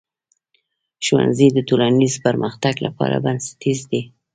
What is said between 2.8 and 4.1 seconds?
لپاره بنسټیز دی.